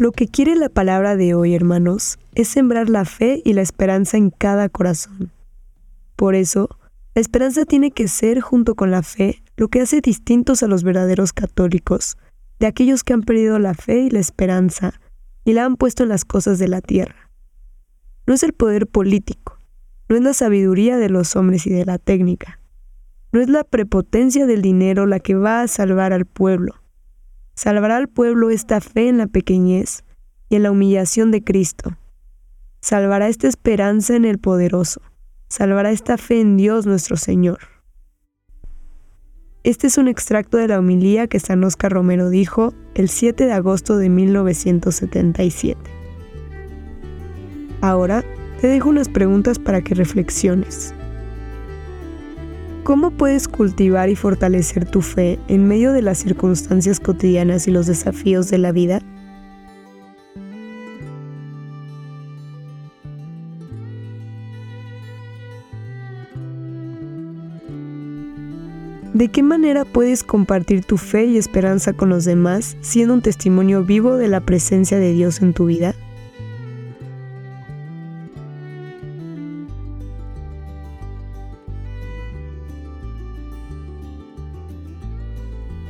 [0.00, 4.16] Lo que quiere la palabra de hoy, hermanos, es sembrar la fe y la esperanza
[4.16, 5.30] en cada corazón.
[6.16, 6.70] Por eso,
[7.14, 10.84] la esperanza tiene que ser, junto con la fe, lo que hace distintos a los
[10.84, 12.16] verdaderos católicos,
[12.58, 14.94] de aquellos que han perdido la fe y la esperanza
[15.44, 17.30] y la han puesto en las cosas de la tierra.
[18.26, 19.58] No es el poder político,
[20.08, 22.58] no es la sabiduría de los hombres y de la técnica,
[23.32, 26.79] no es la prepotencia del dinero la que va a salvar al pueblo,
[27.54, 30.04] Salvará al pueblo esta fe en la pequeñez
[30.48, 31.96] y en la humillación de Cristo.
[32.80, 35.02] Salvará esta esperanza en el poderoso.
[35.48, 37.58] Salvará esta fe en Dios nuestro Señor.
[39.62, 43.52] Este es un extracto de la homilía que San Oscar Romero dijo el 7 de
[43.52, 45.78] agosto de 1977.
[47.82, 48.24] Ahora
[48.60, 50.94] te dejo unas preguntas para que reflexiones.
[52.90, 57.86] ¿Cómo puedes cultivar y fortalecer tu fe en medio de las circunstancias cotidianas y los
[57.86, 59.00] desafíos de la vida?
[69.14, 73.84] ¿De qué manera puedes compartir tu fe y esperanza con los demás siendo un testimonio
[73.84, 75.94] vivo de la presencia de Dios en tu vida?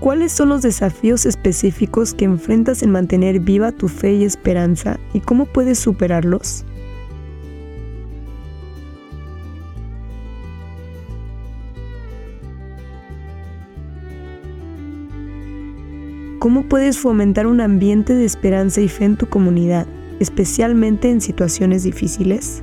[0.00, 5.20] ¿Cuáles son los desafíos específicos que enfrentas en mantener viva tu fe y esperanza y
[5.20, 6.64] cómo puedes superarlos?
[16.38, 19.88] ¿Cómo puedes fomentar un ambiente de esperanza y fe en tu comunidad,
[20.20, 22.62] especialmente en situaciones difíciles?